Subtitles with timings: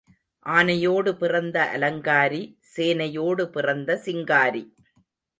[0.45, 4.63] ஆனையோடு பிறந்த அலங்காரி, சேனையோடு பிறந்த சிங்காரி.